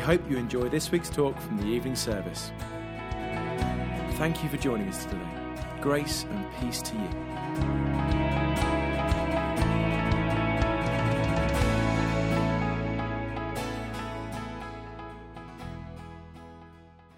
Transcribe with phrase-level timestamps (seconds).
[0.00, 2.52] We hope you enjoy this week's talk from the evening service.
[4.12, 5.28] Thank you for joining us today.
[5.82, 7.08] Grace and peace to you.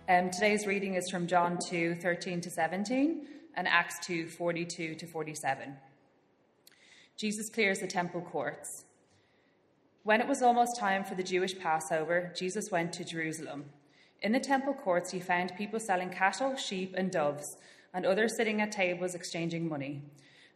[0.08, 5.06] Um, today's reading is from John 2 13 to 17 and Acts 2 42 to
[5.06, 5.76] 47.
[7.16, 8.86] Jesus clears the temple courts.
[10.04, 13.66] When it was almost time for the Jewish Passover, Jesus went to Jerusalem.
[14.20, 17.56] In the temple courts, he found people selling cattle, sheep, and doves,
[17.94, 20.02] and others sitting at tables exchanging money.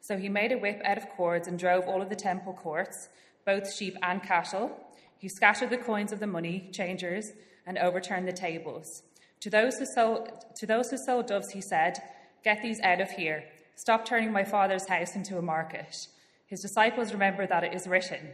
[0.01, 3.09] So he made a whip out of cords and drove all of the temple courts,
[3.45, 4.73] both sheep and cattle.
[5.17, 7.31] He scattered the coins of the money changers
[7.67, 9.05] and overturned the tables.
[9.41, 11.99] To those who sold, to those who sold doves, he said,
[12.43, 13.45] Get these out of here.
[13.77, 16.09] Stop turning my father's house into a market.
[16.47, 18.31] His disciples remembered that it is written,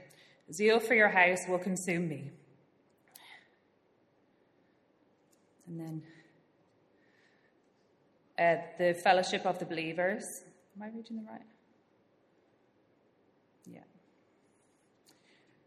[0.50, 2.30] Zeal for your house will consume me.
[5.66, 6.02] And then
[8.38, 10.42] uh, the fellowship of the believers.
[10.76, 11.42] Am I reading the right?
[13.66, 13.80] Yeah.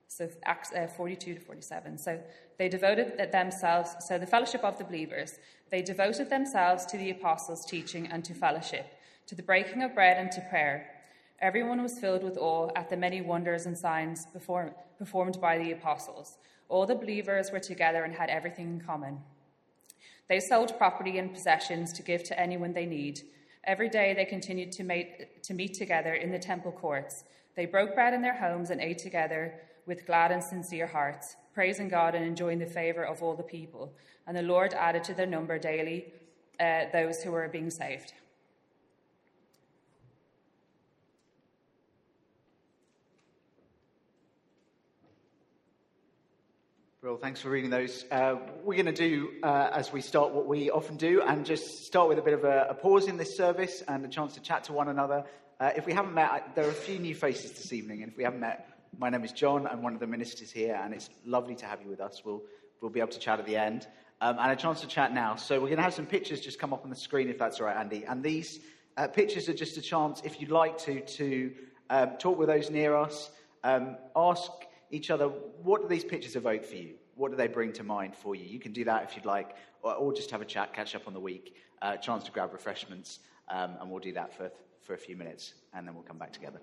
[0.07, 1.97] So Acts uh, 42 to 47.
[1.97, 2.19] So
[2.57, 7.65] they devoted themselves, so the fellowship of the believers, they devoted themselves to the apostles'
[7.65, 8.85] teaching and to fellowship,
[9.27, 10.94] to the breaking of bread and to prayer.
[11.41, 15.71] Everyone was filled with awe at the many wonders and signs perform, performed by the
[15.71, 16.37] apostles.
[16.69, 19.19] All the believers were together and had everything in common.
[20.27, 23.21] They sold property and possessions to give to anyone they need.
[23.63, 27.25] Every day they continued to, make, to meet together in the temple courts.
[27.55, 29.53] They broke bread in their homes and ate together
[29.85, 33.93] with glad and sincere hearts, praising God and enjoying the favor of all the people.
[34.25, 36.05] And the Lord added to their number daily
[36.59, 38.13] uh, those who were being saved.
[47.05, 48.03] Well, thanks for reading those.
[48.09, 51.85] Uh, we're going to do, uh, as we start, what we often do, and just
[51.85, 54.41] start with a bit of a, a pause in this service and a chance to
[54.41, 55.23] chat to one another.
[55.59, 58.11] Uh, if we haven't met, I, there are a few new faces this evening, and
[58.11, 58.67] if we haven't met,
[58.97, 59.67] my name is John.
[59.67, 62.23] I'm one of the ministers here, and it's lovely to have you with us.
[62.25, 62.41] We'll,
[62.81, 63.85] we'll be able to chat at the end,
[64.19, 65.35] um, and a chance to chat now.
[65.35, 67.59] So we're going to have some pictures just come up on the screen, if that's
[67.59, 68.03] all right, Andy.
[68.03, 68.61] And these
[68.97, 71.51] uh, pictures are just a chance, if you'd like to, to
[71.91, 73.29] um, talk with those near us,
[73.63, 74.49] um, ask
[74.95, 76.95] each other, what do these pictures evoke for you?
[77.15, 78.45] What do they bring to mind for you?
[78.45, 81.07] You can do that if you'd like, or, or just have a chat, catch up
[81.07, 83.19] on the week, uh, chance to grab refreshments,
[83.49, 84.51] um, and we'll do that for,
[84.81, 86.61] for a few minutes, and then we'll come back together.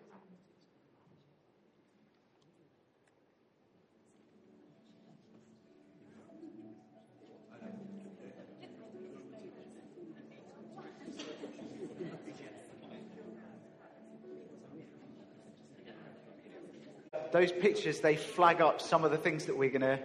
[17.32, 19.98] Those pictures, they flag up some of the things that we're going to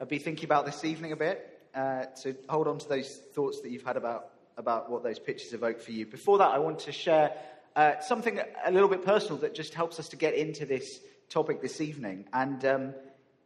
[0.00, 1.60] uh, be thinking about this evening a bit.
[1.74, 5.52] Uh, so hold on to those thoughts that you've had about, about what those pictures
[5.52, 6.04] evoke for you.
[6.04, 7.32] Before that, I want to share
[7.76, 11.62] uh, something a little bit personal that just helps us to get into this topic
[11.62, 12.24] this evening.
[12.32, 12.94] And um,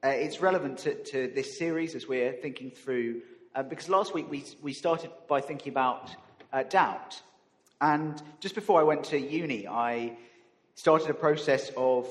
[0.02, 3.20] uh, it's relevant to, to, this series as we're thinking through,
[3.54, 6.10] uh, because last week we, we started by thinking about
[6.70, 7.20] doubt.
[7.82, 10.16] And just before I went to uni, I
[10.74, 12.06] started a process of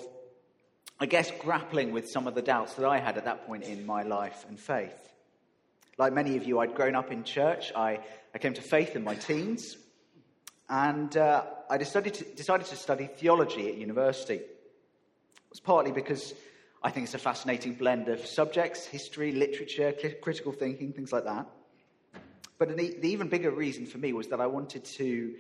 [1.02, 3.86] I guess, grappling with some of the doubts that I had at that point in
[3.86, 5.14] my life and faith.
[5.98, 7.72] Like many of you, I'd grown up in church.
[7.74, 8.00] I,
[8.34, 9.78] I came to faith in my teens.
[10.68, 14.36] And uh, I decided to, decided to study theology at university.
[14.36, 14.50] It
[15.50, 16.34] was partly because
[16.84, 21.48] I think it's a fascinating blend of subjects history, literature, critical thinking, things like that.
[22.58, 25.34] But the even bigger reason for me was that I wanted to,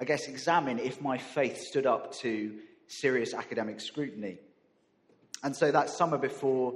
[0.00, 2.54] I guess, examine if my faith stood up to
[2.88, 4.38] serious academic scrutiny.
[5.44, 6.74] And so that summer before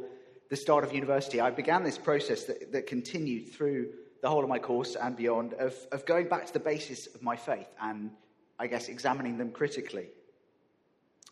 [0.51, 4.49] the start of university, I began this process that, that continued through the whole of
[4.49, 8.11] my course and beyond of, of going back to the basis of my faith and,
[8.59, 10.09] I guess, examining them critically.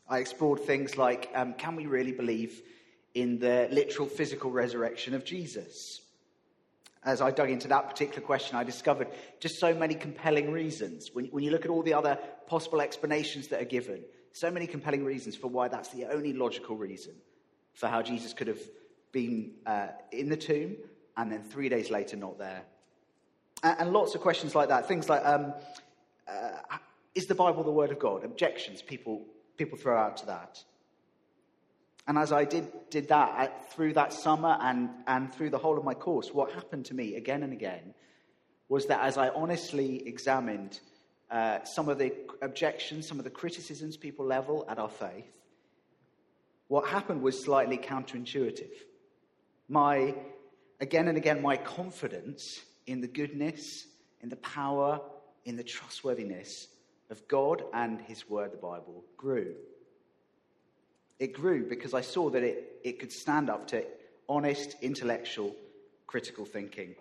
[0.08, 2.62] I explored things like um, can we really believe
[3.14, 6.00] in the literal physical resurrection of Jesus?
[7.04, 9.08] As I dug into that particular question, I discovered
[9.40, 11.10] just so many compelling reasons.
[11.12, 14.04] When, when you look at all the other possible explanations that are given,
[14.36, 17.14] so many compelling reasons for why that's the only logical reason
[17.72, 18.60] for how Jesus could have
[19.10, 20.76] been uh, in the tomb
[21.16, 22.62] and then three days later not there.
[23.62, 24.86] And, and lots of questions like that.
[24.86, 25.54] Things like, um,
[26.28, 26.50] uh,
[27.14, 28.26] is the Bible the Word of God?
[28.26, 29.24] Objections people,
[29.56, 30.62] people throw out to that.
[32.06, 35.84] And as I did, did that through that summer and, and through the whole of
[35.84, 37.94] my course, what happened to me again and again
[38.68, 40.80] was that as I honestly examined
[41.30, 42.12] uh, some of the
[42.42, 45.38] objections, some of the criticisms people level at our faith,
[46.68, 48.72] what happened was slightly counterintuitive.
[49.68, 50.14] My,
[50.80, 53.86] again and again, my confidence in the goodness,
[54.22, 55.00] in the power,
[55.44, 56.68] in the trustworthiness
[57.10, 59.54] of God and His Word, the Bible, grew.
[61.18, 63.84] It grew because I saw that it, it could stand up to
[64.28, 65.54] honest, intellectual,
[66.06, 66.94] critical thinking.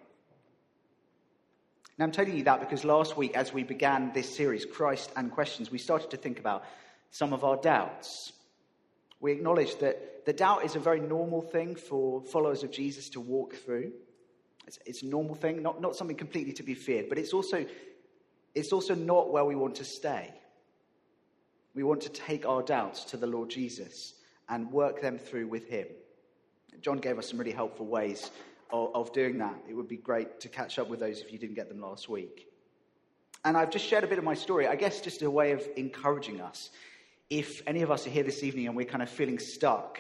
[1.98, 5.32] Now, I'm telling you that because last week, as we began this series, Christ and
[5.32, 6.66] Questions, we started to think about
[7.10, 8.34] some of our doubts.
[9.22, 13.22] We acknowledged that the doubt is a very normal thing for followers of Jesus to
[13.22, 13.94] walk through.
[14.68, 17.66] It's, it's a normal thing, not, not something completely to be feared, but it's also,
[18.54, 20.34] it's also not where we want to stay.
[21.76, 24.16] We want to take our doubts to the Lord Jesus
[24.50, 25.88] and work them through with Him.
[26.82, 28.32] John gave us some really helpful ways
[28.72, 29.56] of, of doing that.
[29.70, 32.10] It would be great to catch up with those if you didn't get them last
[32.10, 32.48] week.
[33.44, 35.68] And I've just shared a bit of my story, I guess just a way of
[35.76, 36.72] encouraging us.
[37.30, 40.00] If any of us are here this evening and we're kind of feeling stuck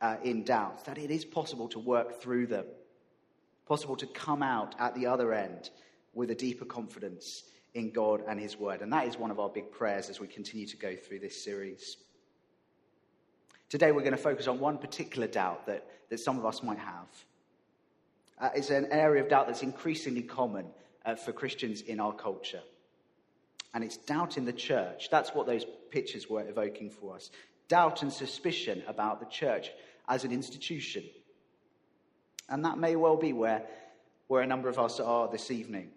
[0.00, 2.64] uh, in doubts, that it is possible to work through them,
[3.66, 5.70] possible to come out at the other end
[6.14, 7.44] with a deeper confidence
[7.74, 8.82] in God and His Word.
[8.82, 11.42] And that is one of our big prayers as we continue to go through this
[11.42, 11.96] series.
[13.68, 16.78] Today, we're going to focus on one particular doubt that, that some of us might
[16.78, 17.08] have
[18.38, 20.66] uh, is an area of doubt that's increasingly common
[21.04, 22.62] uh, for Christians in our culture.
[23.74, 25.08] And it's doubt in the church.
[25.10, 27.30] That's what those pictures were evoking for us.
[27.68, 29.70] Doubt and suspicion about the church
[30.08, 31.04] as an institution.
[32.48, 33.62] And that may well be where,
[34.28, 35.90] where a number of us are this evening.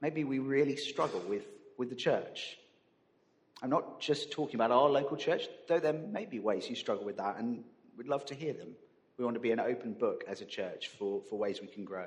[0.00, 1.46] Maybe we really struggle with,
[1.76, 2.58] with the church.
[3.60, 7.04] I'm not just talking about our local church, though there may be ways you struggle
[7.04, 7.64] with that, and
[7.96, 8.76] we'd love to hear them.
[9.18, 11.84] We want to be an open book as a church for, for ways we can
[11.84, 12.06] grow.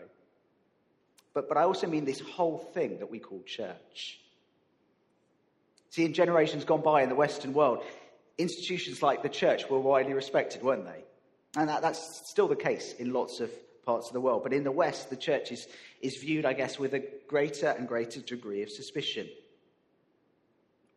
[1.33, 4.19] But, but I also mean this whole thing that we call church.
[5.89, 7.83] See, in generations gone by in the Western world,
[8.37, 11.03] institutions like the church were widely respected, weren't they?
[11.57, 13.51] And that, that's still the case in lots of
[13.85, 14.43] parts of the world.
[14.43, 15.67] But in the West, the church is,
[16.01, 19.27] is viewed, I guess, with a greater and greater degree of suspicion.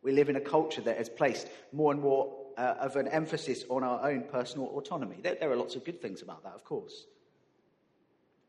[0.01, 3.63] We live in a culture that has placed more and more uh, of an emphasis
[3.69, 5.17] on our own personal autonomy.
[5.21, 7.05] There, there, are lots of good things about that, of course.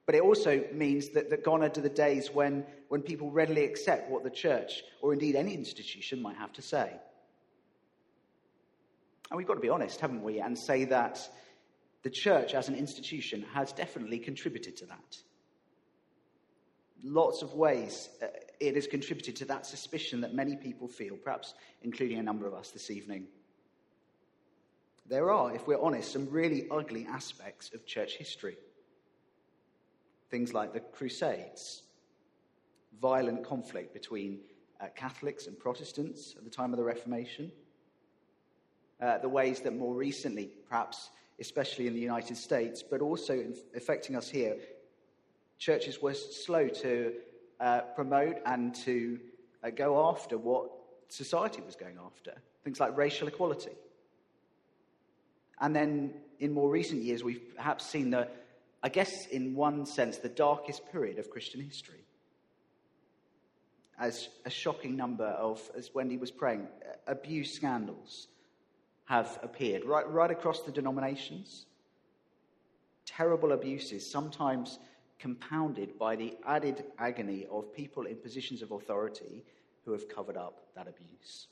[0.06, 4.08] But it also means that, that gone are the days when, when people readily accept
[4.08, 6.93] what the church, or indeed any institution, might have to say.
[9.31, 11.29] And we've got to be honest, haven't we, and say that
[12.05, 15.19] the church as an institution has definitely contributed to that.
[17.03, 18.26] Lots of ways uh,
[18.61, 22.55] it has contributed to that suspicion that many people feel, perhaps including a number of
[22.55, 23.26] us this evening
[25.08, 28.56] there are, if we're honest, some really ugly aspects of church history.
[30.31, 31.82] Things like the Crusades,
[33.00, 34.41] violent conflict between
[34.81, 37.53] uh, Catholics and Protestants at the time of the Reformation,
[39.00, 43.44] uh, the ways that more recently, perhaps especially in the United States, but also
[43.76, 44.56] affecting us here,
[45.58, 47.12] churches were slow to
[47.61, 49.19] uh, promote and to
[49.63, 50.70] uh, go after what
[51.08, 52.34] society was going after.
[52.65, 53.72] Things like racial equality.
[55.60, 58.29] And then in more recent years, we've perhaps seen the,
[58.82, 62.05] I guess, in one sense, the darkest period of Christian history.
[63.98, 66.67] As a shocking number of, as Wendy was praying,
[67.06, 68.29] abuse scandals
[69.06, 71.65] have appeared right, right across the denominations.
[73.06, 74.79] Terrible abuses, sometimes
[75.19, 79.44] compounded by the added agony of people in positions of authority
[79.84, 81.46] who have covered up that abuse.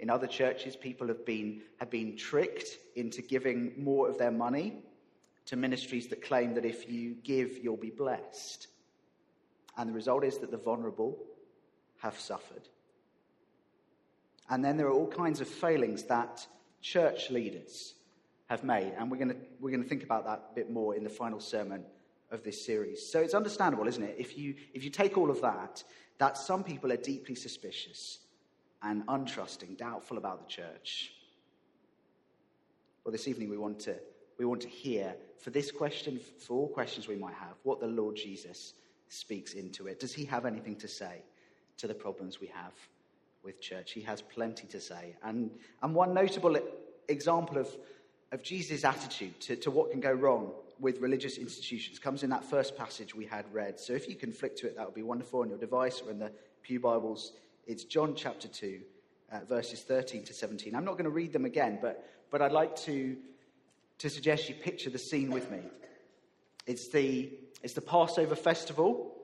[0.00, 4.78] In other churches, people have been, have been tricked into giving more of their money
[5.46, 8.66] to ministries that claim that if you give, you'll be blessed.
[9.76, 11.18] And the result is that the vulnerable
[11.98, 12.68] have suffered.
[14.50, 16.46] And then there are all kinds of failings that
[16.80, 17.94] church leaders
[18.46, 18.92] have made.
[18.98, 21.10] And we're going to, we're going to think about that a bit more in the
[21.10, 21.84] final sermon
[22.30, 23.10] of this series.
[23.10, 24.16] So it's understandable, isn't it?
[24.18, 25.82] If you, if you take all of that,
[26.18, 28.18] that some people are deeply suspicious
[28.84, 31.12] and untrusting, doubtful about the church.
[33.04, 33.96] Well, this evening we want to,
[34.38, 37.86] we want to hear for this question, for all questions we might have, what the
[37.86, 38.74] Lord Jesus
[39.08, 40.00] speaks into it.
[40.00, 41.22] Does he have anything to say
[41.78, 42.72] to the problems we have
[43.42, 43.92] with church?
[43.92, 45.16] He has plenty to say.
[45.22, 45.50] And,
[45.82, 46.56] and one notable
[47.08, 47.68] example of,
[48.32, 52.44] of Jesus' attitude to, to what can go wrong with religious institutions comes in that
[52.44, 53.78] first passage we had read.
[53.78, 56.10] So if you can flick to it, that would be wonderful on your device or
[56.10, 57.32] in the Pew Bibles.
[57.66, 58.80] It's John chapter 2,
[59.32, 60.74] uh, verses 13 to 17.
[60.74, 63.16] I'm not going to read them again, but, but I'd like to,
[63.98, 65.60] to suggest you picture the scene with me.
[66.66, 67.30] It's the,
[67.62, 69.16] it's the Passover festival,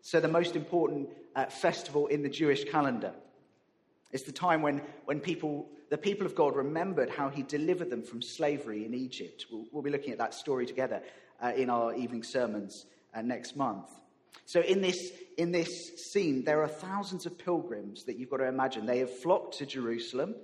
[0.00, 3.12] so the most important uh, festival in the Jewish calendar.
[4.12, 8.02] It's the time when, when people, the people of God remembered how he delivered them
[8.02, 9.46] from slavery in Egypt.
[9.50, 11.02] We'll, we'll be looking at that story together
[11.42, 13.90] uh, in our evening sermons uh, next month.
[14.44, 18.48] So, in this, in this scene, there are thousands of pilgrims that you've got to
[18.48, 18.86] imagine.
[18.86, 20.34] They have flocked to Jerusalem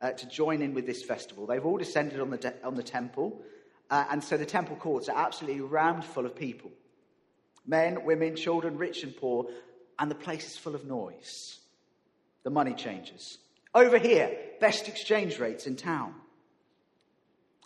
[0.00, 1.46] uh, to join in with this festival.
[1.46, 3.42] They've all descended on the, de- on the temple,
[3.90, 6.70] uh, and so the temple courts are absolutely rammed full of people
[7.66, 9.46] men, women, children, rich and poor,
[9.98, 11.58] and the place is full of noise
[12.44, 13.38] the money changers.
[13.74, 16.14] Over here, best exchange rates in town.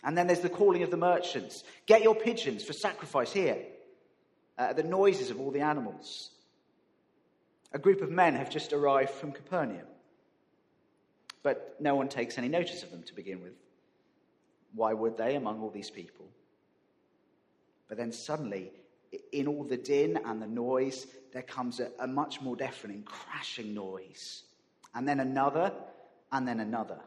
[0.03, 1.63] And then there's the calling of the merchants.
[1.85, 3.57] Get your pigeons for sacrifice here.
[4.63, 6.29] Uh, the noises of all the animals.
[7.73, 9.87] A group of men have just arrived from Capernaum.
[11.41, 13.51] But no one takes any notice of them to begin with.
[14.73, 16.25] Why would they among all these people?
[17.89, 18.71] But then suddenly,
[19.33, 23.73] in all the din and the noise, there comes a, a much more deafening, crashing
[23.73, 24.43] noise
[24.95, 25.73] and then another,
[26.31, 26.99] and then another.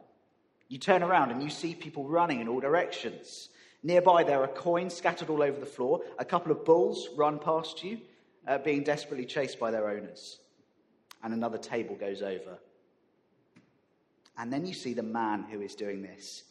[0.68, 3.48] You turn around and you see people running in all directions.
[3.86, 6.00] Nearby, there are coins scattered all over the floor.
[6.18, 8.00] A couple of bulls run past you,
[8.44, 10.40] uh, being desperately chased by their owners.
[11.22, 12.58] And another table goes over.
[14.36, 16.42] And then you see the man who is doing this,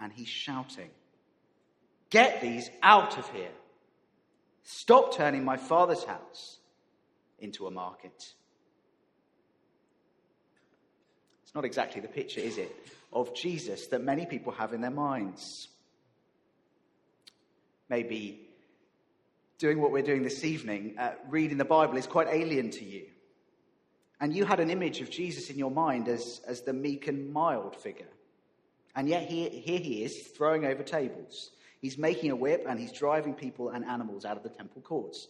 [0.00, 0.88] and he's shouting,
[2.08, 3.52] Get these out of here!
[4.62, 6.56] Stop turning my father's house
[7.38, 8.32] into a market.
[11.42, 12.74] It's not exactly the picture, is it,
[13.12, 15.68] of Jesus that many people have in their minds.
[17.92, 18.48] Maybe
[19.58, 23.04] doing what we're doing this evening, uh, reading the Bible, is quite alien to you.
[24.18, 27.30] And you had an image of Jesus in your mind as, as the meek and
[27.30, 28.08] mild figure.
[28.96, 31.50] And yet here, here he is, throwing over tables.
[31.82, 35.28] He's making a whip and he's driving people and animals out of the temple courts.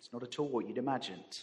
[0.00, 1.38] It's not at all what you'd imagined.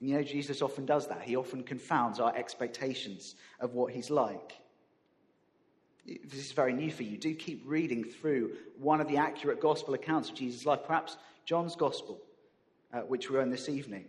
[0.00, 1.22] And you know, Jesus often does that.
[1.22, 4.52] He often confounds our expectations of what he's like.
[6.06, 7.16] This is very new for you.
[7.16, 11.76] Do keep reading through one of the accurate gospel accounts of Jesus' life, perhaps John's
[11.76, 12.20] gospel,
[12.92, 14.04] uh, which we're in this evening.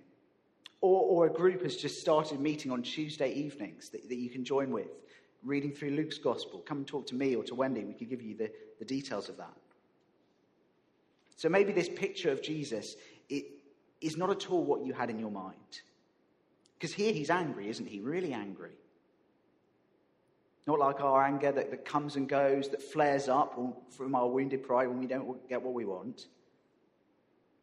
[0.82, 4.44] Or, or, a group has just started meeting on Tuesday evenings that, that you can
[4.44, 4.90] join with,
[5.44, 6.60] reading through Luke's gospel.
[6.60, 7.84] Come and talk to me or to Wendy.
[7.84, 9.54] We can give you the, the details of that.
[11.38, 12.96] So maybe this picture of Jesus
[13.30, 13.46] it,
[14.02, 15.82] is not at all what you had in your mind.
[16.78, 18.02] Because here he's angry, isn't he?
[18.02, 18.74] Really angry.
[20.68, 23.60] Not like our anger that, that comes and goes, that flares up
[23.96, 26.28] from our wounded pride when we don't get what we want.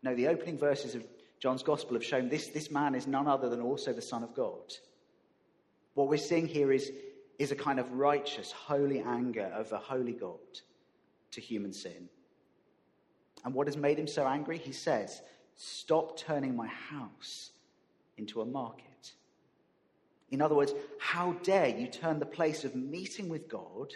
[0.03, 1.05] No, the opening verses of
[1.41, 4.35] John's Gospel have shown this, this man is none other than also the Son of
[4.35, 4.73] God.
[5.95, 6.93] What we're seeing here is,
[7.39, 10.39] is a kind of righteous, holy anger of a holy God
[11.33, 12.09] to human sin.
[13.45, 14.59] And what has made him so angry?
[14.59, 15.21] He says,
[15.57, 17.51] Stop turning my house
[18.17, 18.92] into a market.
[20.33, 23.93] In other words, how dare you turn the place of meeting with God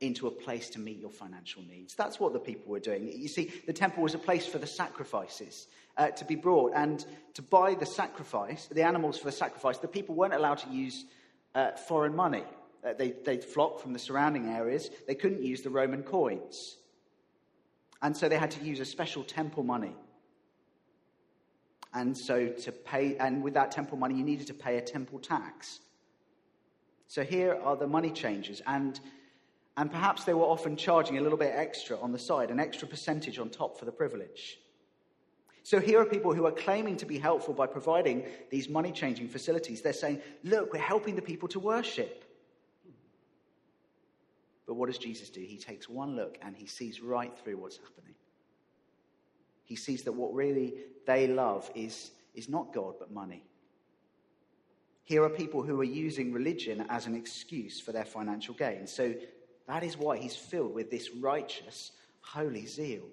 [0.00, 1.94] into a place to meet your financial needs?
[1.94, 3.06] That's what the people were doing.
[3.06, 7.04] You see, the temple was a place for the sacrifices uh, to be brought, and
[7.34, 11.04] to buy the sacrifice, the animals for the sacrifice, the people weren't allowed to use
[11.54, 12.44] uh, foreign money.
[12.82, 14.88] Uh, they, they'd flock from the surrounding areas.
[15.06, 16.78] They couldn't use the Roman coins.
[18.00, 19.94] And so they had to use a special temple money
[21.94, 25.18] and so to pay, and with that temple money, you needed to pay a temple
[25.18, 25.80] tax.
[27.06, 29.00] So here are the money changers, and,
[29.76, 32.86] and perhaps they were often charging a little bit extra on the side, an extra
[32.86, 34.58] percentage on top for the privilege.
[35.62, 39.28] So here are people who are claiming to be helpful by providing these money changing
[39.28, 39.82] facilities.
[39.82, 42.24] They're saying, look, we're helping the people to worship.
[44.66, 45.40] But what does Jesus do?
[45.40, 48.14] He takes one look and he sees right through what's happening.
[49.68, 50.72] He sees that what really
[51.06, 53.44] they love is, is not God, but money.
[55.04, 58.86] Here are people who are using religion as an excuse for their financial gain.
[58.86, 59.14] So
[59.66, 63.04] that is why he's filled with this righteous, holy zeal.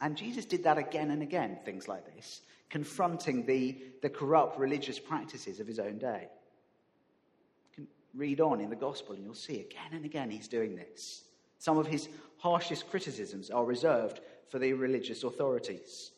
[0.00, 5.00] And Jesus did that again and again, things like this, confronting the, the corrupt religious
[5.00, 6.28] practices of his own day.
[7.70, 10.76] You can read on in the gospel and you'll see again and again he's doing
[10.76, 11.24] this.
[11.58, 16.12] Some of his harshest criticisms are reserved for the religious authorities.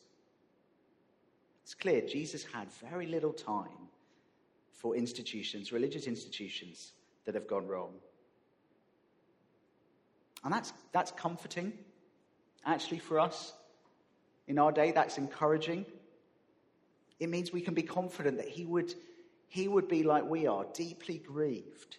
[1.63, 3.89] It's clear Jesus had very little time
[4.73, 6.93] for institutions, religious institutions,
[7.25, 7.93] that have gone wrong.
[10.43, 11.73] And that's, that's comforting,
[12.65, 13.53] actually, for us.
[14.47, 15.85] In our day, that's encouraging.
[17.19, 18.95] It means we can be confident that He would,
[19.47, 21.97] he would be like we are, deeply grieved,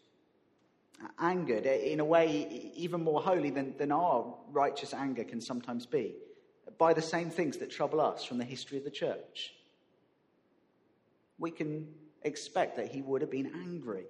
[1.19, 6.15] angered, in a way even more holy than, than our righteous anger can sometimes be,
[6.79, 9.55] by the same things that trouble us from the history of the church.
[11.39, 11.89] We can
[12.23, 14.05] expect that He would have been angry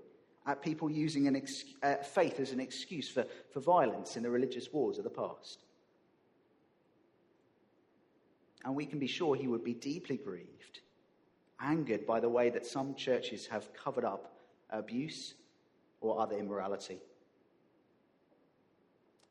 [0.47, 4.31] at people using an ex- uh, faith as an excuse for, for violence in the
[4.31, 5.65] religious wars of the past.
[8.65, 10.81] And we can be sure he would be deeply grieved,
[11.61, 14.37] angered by the way that some churches have covered up
[14.71, 15.35] abuse
[16.03, 16.99] or other immorality.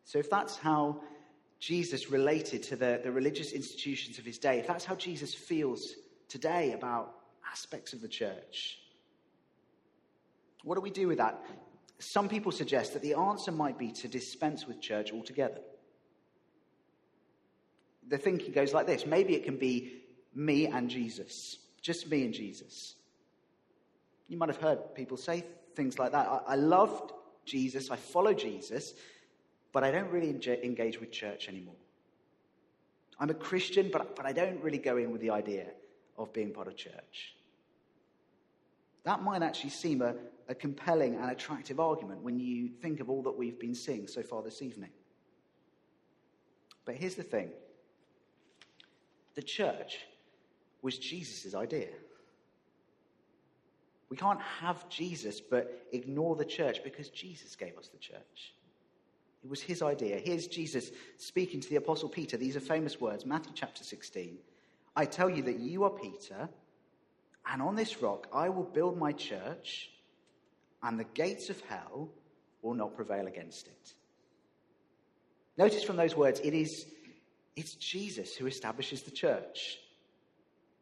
[0.06, 1.02] So, if that's how
[1.60, 5.94] Jesus related to the, the religious institutions of his day, if that's how Jesus feels
[6.28, 7.14] today about
[7.50, 8.80] aspects of the church,
[10.64, 11.44] what do we do with that?
[12.00, 15.62] Some people suggest that the answer might be to dispense with church altogether.
[18.08, 20.02] The thinking goes like this maybe it can be
[20.34, 22.96] me and Jesus, just me and Jesus.
[24.28, 26.28] You might have heard people say things like that.
[26.28, 27.12] I, I loved
[27.46, 28.94] Jesus, I follow Jesus,
[29.72, 30.30] but I don't really
[30.64, 31.76] engage with church anymore.
[33.20, 35.68] I'm a Christian, but, but I don't really go in with the idea
[36.18, 37.36] of being part of church.
[39.04, 40.16] That might actually seem a,
[40.48, 44.22] a compelling and attractive argument when you think of all that we've been seeing so
[44.22, 44.90] far this evening.
[46.86, 47.52] But here's the thing
[49.36, 50.00] the church
[50.82, 51.90] was Jesus' idea.
[54.12, 58.54] We can't have Jesus but ignore the church because Jesus gave us the church.
[59.42, 60.18] It was his idea.
[60.18, 62.36] Here's Jesus speaking to the Apostle Peter.
[62.36, 64.38] These are famous words Matthew chapter 16.
[64.98, 66.50] I tell you that you are Peter,
[67.50, 69.90] and on this rock I will build my church
[70.84, 72.10] and the gates of hell
[72.62, 73.94] will not prevail against it.
[75.58, 76.86] Notice from those words, it is
[77.56, 79.78] it's Jesus who establishes the church.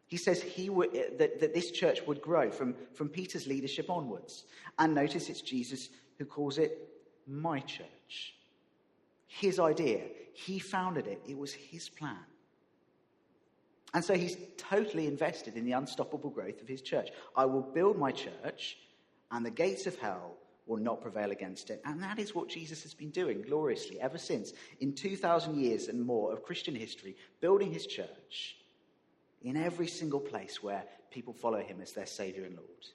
[0.09, 3.89] He says he would, eh, that, that this church would grow from, from Peter's leadership
[3.89, 4.43] onwards.
[4.77, 6.89] And notice it's Jesus who calls it
[7.27, 8.35] my church.
[9.27, 10.01] His idea.
[10.33, 12.25] He founded it, it was his plan.
[13.93, 17.09] And so he's totally invested in the unstoppable growth of his church.
[17.35, 18.77] I will build my church,
[19.31, 21.81] and the gates of hell will not prevail against it.
[21.85, 26.03] And that is what Jesus has been doing gloriously ever since, in 2,000 years and
[26.03, 28.58] more of Christian history, building his church
[29.41, 32.85] in every single place where people follow him as their Savior and Lord.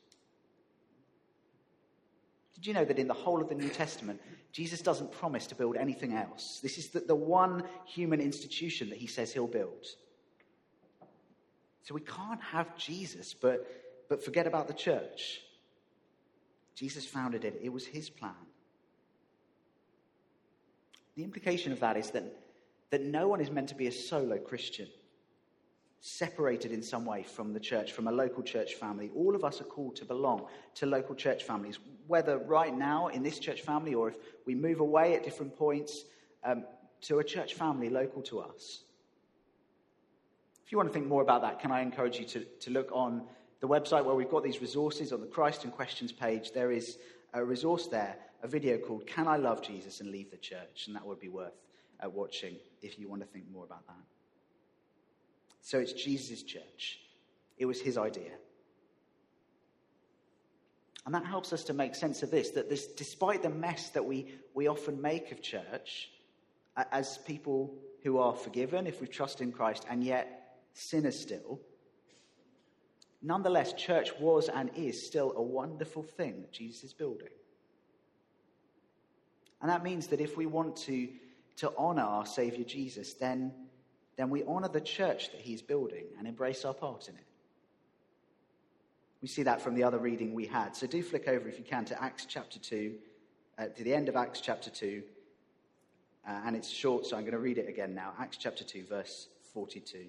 [2.55, 4.21] Did you know that in the whole of the New Testament,
[4.53, 6.61] Jesus doesn't promise to build anything else?
[6.63, 9.87] This is the, the one human institution that he says he'll build.
[11.83, 13.67] So we can't have Jesus, but,
[14.09, 15.41] but forget about the church.
[16.75, 18.33] Jesus founded it, it was his plan.
[21.17, 22.25] The implication of that is that,
[22.91, 24.89] that no one is meant to be a solo Christian,
[26.07, 29.11] separated in some way from the church, from a local church family.
[29.15, 33.23] All of us are called to belong to local church families, whether right now in
[33.23, 36.05] this church family or if we move away at different points
[36.45, 36.65] um,
[37.01, 38.83] to a church family local to us.
[40.67, 42.91] If you want to think more about that, can I encourage you to, to look
[42.93, 43.23] on
[43.61, 46.99] the website where we've got these resources on the Christ and Questions page, there is
[47.33, 50.85] a resource there, a video called Can I Love Jesus and Leave the Church?
[50.87, 51.55] And that would be worth
[52.05, 54.14] uh, watching if you want to think more about that.
[55.65, 57.01] So it's Jesus' church,
[57.59, 58.31] it was his idea.
[61.05, 64.05] And that helps us to make sense of this that this, despite the mess that
[64.05, 66.11] we, we often make of church,
[66.93, 71.61] as people who are forgiven if we trust in Christ and yet sinners still,
[73.27, 77.31] Nonetheless, church was and is still a wonderful thing that Jesus is building.
[79.63, 81.09] And that means that if we want to,
[81.57, 83.55] to honor our Savior Jesus, then,
[84.17, 87.25] then we honor the church that he's building and embrace our part in it.
[89.21, 90.77] We see that from the other reading we had.
[90.77, 92.95] So do flick over, if you can, to Acts chapter 2,
[93.59, 95.03] uh, to the end of Acts chapter 2.
[96.27, 98.13] Uh, and it's short, so I'm going to read it again now.
[98.19, 100.07] Acts chapter 2, verse 42.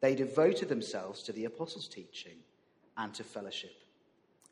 [0.00, 2.38] They devoted themselves to the apostles' teaching
[2.96, 3.79] and to fellowship,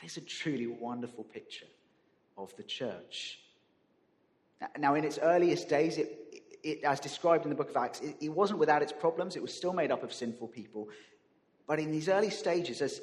[0.00, 1.66] That is a truly wonderful picture
[2.38, 3.38] of the church.
[4.78, 6.18] Now, in its earliest days, it,
[6.62, 9.36] it, as described in the book of Acts, it, it wasn't without its problems.
[9.36, 10.88] It was still made up of sinful people.
[11.66, 13.00] But in these early stages, as,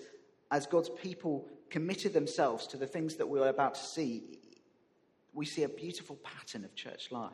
[0.52, 4.40] as God's people committed themselves to the things that we're about to see,
[5.34, 7.32] we see a beautiful pattern of church life.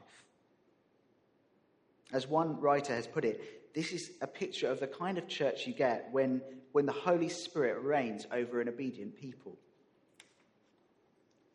[2.11, 5.65] As one writer has put it, this is a picture of the kind of church
[5.65, 6.41] you get when,
[6.73, 9.57] when the Holy Spirit reigns over an obedient people.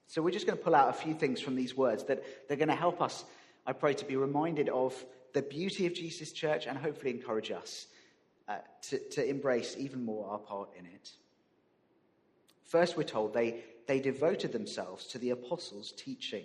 [0.06, 2.56] So we're just going to pull out a few things from these words that they're
[2.56, 3.24] going to help us,
[3.66, 4.94] I pray, to be reminded of
[5.34, 7.88] the beauty of Jesus' church and hopefully encourage us
[8.48, 11.10] uh, to, to embrace even more our part in it.
[12.64, 16.44] First, we're told they, they devoted themselves to the apostles' teaching.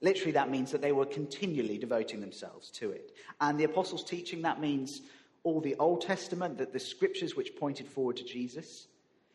[0.00, 3.12] Literally, that means that they were continually devoting themselves to it.
[3.40, 5.02] And the apostles' teaching, that means
[5.46, 8.88] all the Old Testament, that the scriptures which pointed forward to Jesus.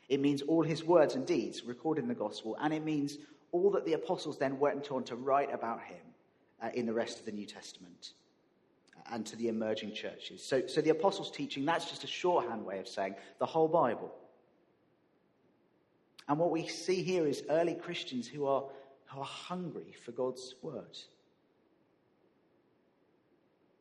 [0.09, 2.57] It means all his words and deeds recorded in the gospel.
[2.59, 3.17] And it means
[3.53, 6.03] all that the apostles then went on to write about him
[6.61, 8.11] uh, in the rest of the New Testament
[9.09, 10.43] and to the emerging churches.
[10.43, 14.13] So, so the apostles' teaching, that's just a shorthand way of saying the whole Bible.
[16.27, 18.65] And what we see here is early Christians who are,
[19.05, 20.97] who are hungry for God's word.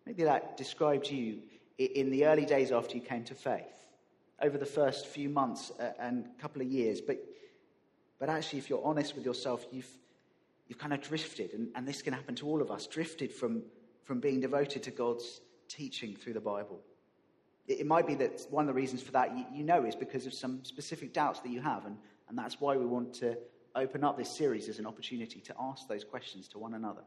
[0.07, 1.41] Maybe that described you
[1.85, 3.87] in the early days after you came to faith,
[4.43, 7.01] over the first few months uh, and couple of years.
[7.01, 7.19] But,
[8.19, 9.91] but actually, if you're honest with yourself, you've,
[10.69, 13.63] you've kind of drifted, and, and this can happen to all of us, drifted from
[14.11, 16.81] from being devoted to God's teaching through the Bible.
[17.69, 19.95] It, it might be that one of the reasons for that you, you, know is
[19.95, 21.97] because of some specific doubts that you have, and,
[22.29, 23.39] and that's why we want to
[23.77, 27.05] open up this series as an opportunity to ask those questions to one another.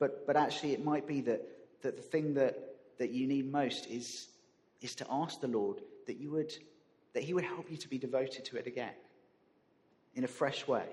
[0.00, 1.40] But, but actually, it might be that,
[1.82, 2.65] that the thing that,
[2.98, 4.28] that you need most is,
[4.80, 6.52] is to ask the Lord that, you would,
[7.14, 8.94] that He would help you to be devoted to it again
[10.14, 10.86] in a fresh way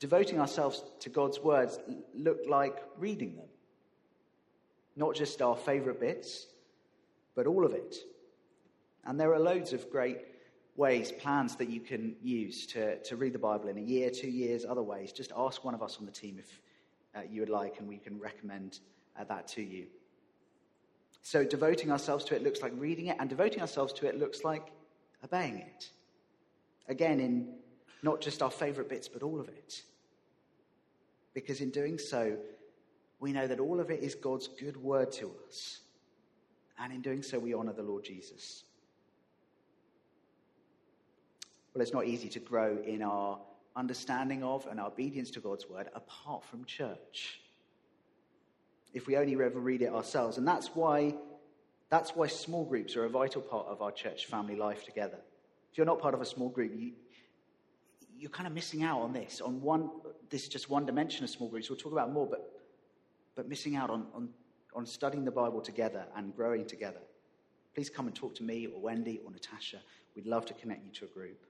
[0.00, 1.78] devoting ourselves to God's words
[2.14, 3.48] look like reading them.
[4.96, 6.46] Not just our favourite bits,
[7.36, 7.96] but all of it.
[9.04, 10.18] And there are loads of great
[10.74, 14.30] ways, plans that you can use to, to read the Bible in a year, two
[14.30, 15.12] years, other ways.
[15.12, 16.60] Just ask one of us on the team if
[17.14, 18.80] uh, you would like, and we can recommend
[19.18, 19.86] uh, that to you.
[21.22, 24.42] So, devoting ourselves to it looks like reading it, and devoting ourselves to it looks
[24.42, 24.68] like
[25.24, 25.90] obeying it.
[26.88, 27.54] Again, in
[28.02, 29.82] not just our favourite bits, but all of it
[31.34, 32.36] because in doing so,
[33.20, 35.80] we know that all of it is God's good word to us.
[36.78, 38.64] And in doing so, we honor the Lord Jesus.
[41.74, 43.38] Well, it's not easy to grow in our
[43.76, 47.40] understanding of and our obedience to God's word apart from church.
[48.92, 50.38] If we only ever read it ourselves.
[50.38, 51.14] And that's why,
[51.88, 55.18] that's why small groups are a vital part of our church family life together.
[55.70, 56.92] If you're not part of a small group, you,
[58.18, 59.90] you're kind of missing out on this, on one,
[60.28, 61.70] this is just one dimension of small groups.
[61.70, 62.50] We'll talk about more, but,
[63.36, 64.28] but missing out on, on,
[64.74, 67.00] on studying the Bible together and growing together.
[67.74, 69.78] Please come and talk to me or Wendy or Natasha.
[70.16, 71.46] We'd love to connect you to a group.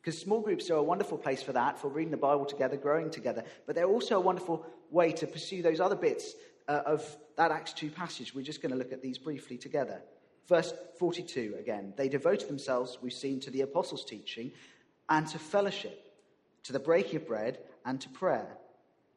[0.00, 3.10] Because small groups are a wonderful place for that, for reading the Bible together, growing
[3.10, 3.44] together.
[3.66, 6.34] But they're also a wonderful way to pursue those other bits
[6.68, 8.34] uh, of that Acts 2 passage.
[8.34, 10.02] We're just going to look at these briefly together.
[10.46, 11.94] Verse 42 again.
[11.96, 14.52] They devoted themselves, we've seen, to the apostles' teaching
[15.08, 16.12] and to fellowship,
[16.64, 18.56] to the breaking of bread and to prayer.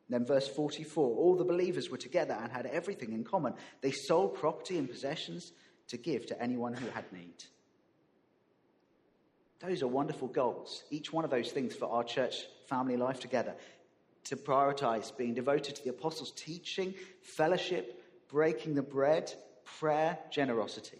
[0.09, 3.53] then, verse 44 all the believers were together and had everything in common.
[3.81, 5.53] They sold property and possessions
[5.87, 7.43] to give to anyone who had need.
[9.59, 13.55] Those are wonderful goals, each one of those things for our church family life together.
[14.25, 19.33] To prioritize being devoted to the apostles' teaching, fellowship, breaking the bread,
[19.63, 20.99] prayer, generosity.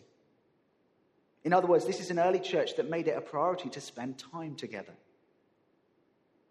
[1.43, 4.17] In other words, this is an early church that made it a priority to spend
[4.17, 4.93] time together.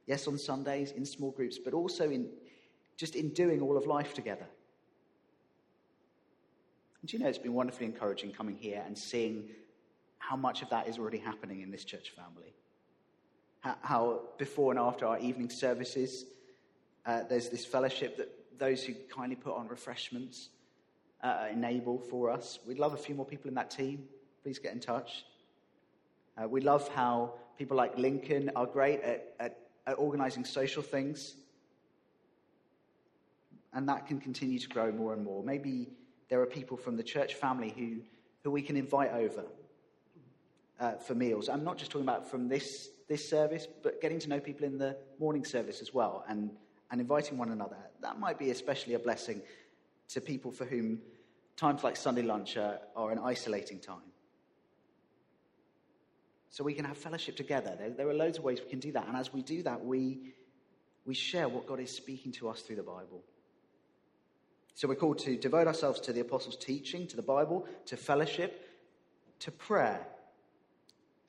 [0.06, 2.28] Yes, on Sundays, in small groups, but also in
[2.96, 4.46] just in doing all of life together.
[7.00, 9.48] And you know, it's been wonderfully encouraging coming here and seeing
[10.18, 12.54] how much of that is already happening in this church family.
[13.60, 16.24] How, how before and after our evening services,
[17.06, 20.50] uh, there's this fellowship that those who kindly put on refreshments
[21.22, 22.58] uh, enable for us.
[22.66, 24.08] We'd love a few more people in that team
[24.42, 25.24] please get in touch.
[26.36, 31.34] Uh, we love how people like Lincoln are great at, at, at organizing social things.
[33.72, 35.42] And that can continue to grow more and more.
[35.42, 35.88] Maybe
[36.28, 38.00] there are people from the church family who,
[38.42, 39.44] who we can invite over
[40.80, 41.48] uh, for meals.
[41.48, 44.76] I'm not just talking about from this, this service, but getting to know people in
[44.76, 46.50] the morning service as well and,
[46.92, 47.78] and inviting one another.
[48.02, 49.40] That might be especially a blessing
[50.10, 51.00] to people for whom
[51.56, 54.12] times like Sunday lunch are, are an isolating time.
[56.50, 57.74] so we can have fellowship together.
[57.78, 59.08] There, there, are loads of ways we can do that.
[59.08, 60.34] And as we do that, we,
[61.06, 63.24] we share what God is speaking to us through the Bible.
[64.74, 68.68] So we're called to devote ourselves to the apostles' teaching, to the Bible, to fellowship,
[69.40, 70.06] to prayer.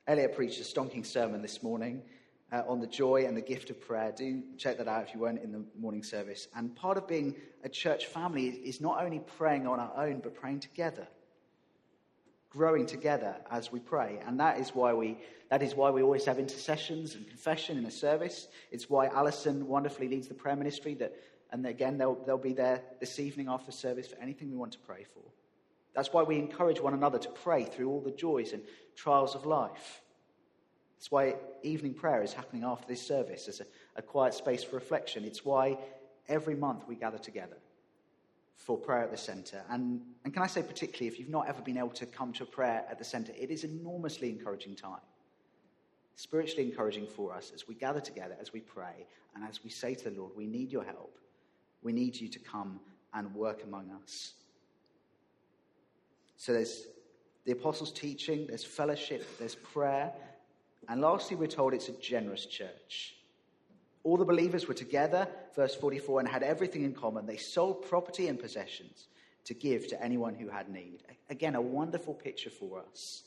[0.06, 2.02] Elliot preached a stonking sermon this morning
[2.52, 4.12] uh, on the joy and the gift of prayer.
[4.16, 6.48] Do check that out if you weren't in the morning service.
[6.54, 10.34] And part of being a church family is not only praying on our own, but
[10.34, 11.06] praying together
[12.54, 14.20] growing together as we pray.
[14.26, 15.18] And that is why we,
[15.50, 18.46] that is why we always have intercessions and confession in a service.
[18.70, 20.94] It's why Alison wonderfully leads the prayer ministry.
[20.94, 21.14] That,
[21.50, 24.78] and again, they'll, they'll be there this evening after service for anything we want to
[24.78, 25.22] pray for.
[25.94, 28.62] That's why we encourage one another to pray through all the joys and
[28.96, 30.00] trials of life.
[31.04, 34.76] That's why evening prayer is happening after this service as a, a quiet space for
[34.76, 35.22] reflection.
[35.22, 35.76] It's why
[36.30, 37.58] every month we gather together
[38.56, 39.60] for prayer at the centre.
[39.68, 42.44] And, and can I say, particularly, if you've not ever been able to come to
[42.44, 45.02] a prayer at the centre, it is enormously encouraging time.
[46.14, 49.94] Spiritually encouraging for us as we gather together, as we pray, and as we say
[49.94, 51.18] to the Lord, We need your help.
[51.82, 52.80] We need you to come
[53.12, 54.32] and work among us.
[56.38, 56.86] So there's
[57.44, 60.10] the apostles' teaching, there's fellowship, there's prayer,
[60.88, 63.14] and lastly, we're told it's a generous church.
[64.02, 67.26] All the believers were together, verse 44, and had everything in common.
[67.26, 69.08] They sold property and possessions
[69.44, 71.00] to give to anyone who had need.
[71.30, 73.22] Again, a wonderful picture for us.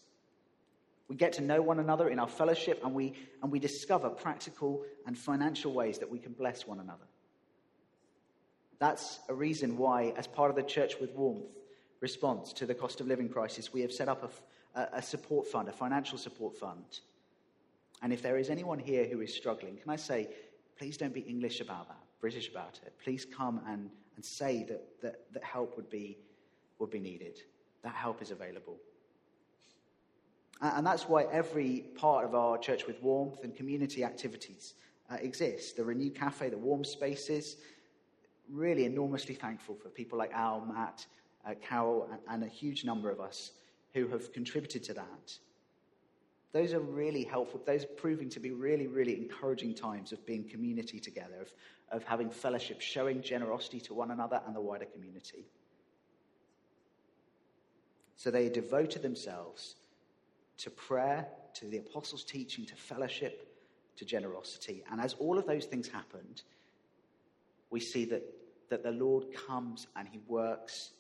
[1.08, 4.84] We get to know one another in our fellowship, and we, and we discover practical
[5.06, 7.06] and financial ways that we can bless one another.
[8.80, 11.46] That's a reason why, as part of the Church with Warmth
[12.02, 14.32] response to the cost of living crisis, we have set up
[14.76, 17.00] a, a support fund, a financial support fund.
[18.02, 20.30] And if there is anyone here who is struggling, can I say,
[20.78, 22.94] please don't be English about that, British about it.
[23.04, 26.18] Please come and, and say that, that, that help would be,
[26.80, 27.40] would be needed.
[27.84, 28.78] That help is available.
[30.62, 34.74] And that's why every part of our Church with Warmth and community activities
[35.12, 35.74] uh, exists.
[35.74, 37.58] The Renew Cafe, the Warm Spaces,
[38.50, 41.06] really enormously thankful for people like Al, Matt,
[41.46, 43.52] uh, Carol, and, and a huge number of us
[43.94, 45.38] who have contributed to that.
[46.54, 47.62] Those are really helpful.
[47.66, 51.54] Those are proving to be really, really encouraging times of being community together, of,
[51.92, 55.46] of having fellowship, showing generosity to one another and the wider community.
[58.16, 59.76] So they devoted themselves
[60.60, 63.54] to prayer, to the apostles' teaching, to fellowship,
[63.98, 64.84] to generosity.
[64.92, 66.42] And as all of those things happened,
[67.70, 68.24] we see that,
[68.70, 70.92] that the Lord comes and he works,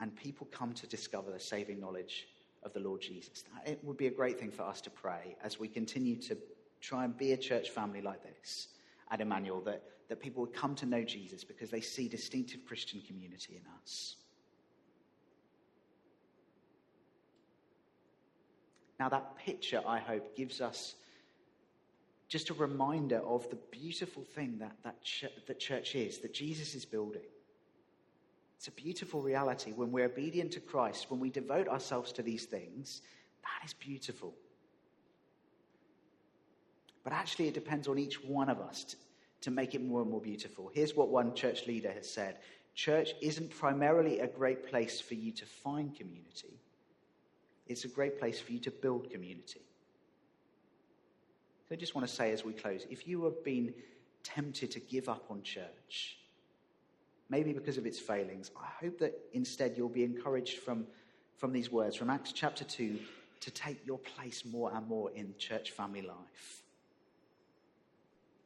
[0.00, 2.28] and people come to discover the saving knowledge
[2.62, 3.44] of the Lord Jesus.
[3.66, 6.36] It would be a great thing for us to pray as we continue to
[6.80, 8.68] try and be a church family like this
[9.10, 13.00] at Emmanuel, that, that people would come to know Jesus because they see distinctive Christian
[13.06, 14.16] community in us.
[18.98, 20.94] Now, that picture, I hope, gives us
[22.28, 26.74] just a reminder of the beautiful thing that, that, ch- that church is, that Jesus
[26.74, 27.22] is building.
[28.62, 29.72] It's a beautiful reality.
[29.72, 33.02] When we're obedient to Christ, when we devote ourselves to these things,
[33.42, 34.36] that is beautiful.
[37.02, 38.96] But actually, it depends on each one of us to,
[39.40, 40.70] to make it more and more beautiful.
[40.72, 42.36] Here's what one church leader has said
[42.76, 46.60] Church isn't primarily a great place for you to find community,
[47.66, 49.62] it's a great place for you to build community.
[51.68, 53.74] So I just want to say as we close if you have been
[54.22, 56.18] tempted to give up on church,
[57.32, 58.50] maybe because of its failings.
[58.60, 60.86] I hope that instead you'll be encouraged from,
[61.38, 62.98] from these words from Acts chapter 2
[63.40, 66.62] to take your place more and more in church family life.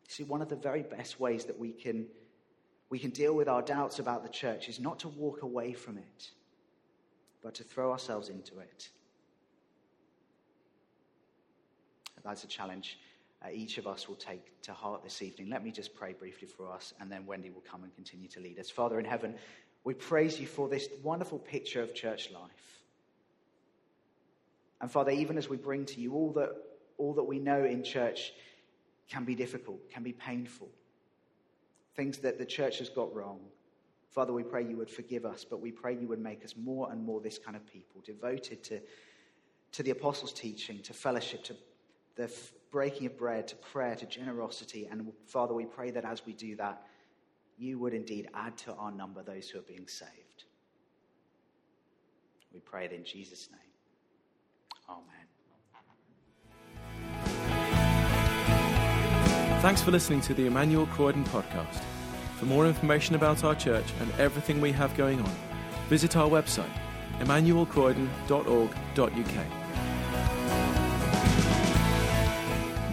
[0.07, 2.07] See, one of the very best ways that we can,
[2.89, 5.99] we can deal with our doubts about the church is not to walk away from
[5.99, 6.31] it,
[7.43, 8.89] but to throw ourselves into it.
[12.23, 12.99] That's a challenge
[13.47, 15.51] uh, each of us will take to heart this evening.
[15.51, 18.41] Let me just pray briefly for us, and then Wendy will come and continue to
[18.41, 18.71] lead us.
[18.71, 19.35] Father in heaven,
[19.85, 22.81] we praise you for this wonderful picture of church life.
[24.81, 26.51] And Father, even as we bring to you all that,
[26.99, 28.33] all that we know in church
[29.09, 30.69] can be difficult, can be painful,
[31.95, 33.41] things that the church has got wrong.
[34.11, 36.91] Father, we pray you would forgive us, but we pray you would make us more
[36.91, 38.81] and more this kind of people, devoted to,
[39.73, 41.57] to the apostles' teaching, to fellowship, to
[42.17, 42.31] the
[42.71, 44.87] breaking of bread, to prayer, to generosity.
[44.91, 46.83] And Father, we pray that as we do that,
[47.59, 50.45] you would indeed add to our number those who are being saved.
[52.53, 53.61] We pray it in Jesus' name.
[54.89, 55.03] Amen.
[59.63, 61.83] Thanks for listening to the Emmanuel Croydon podcast.
[62.39, 65.35] For more information about our church and everything we have going on,
[65.89, 66.71] visit our website,
[67.21, 69.56] emmanuelcroydon.org.uk.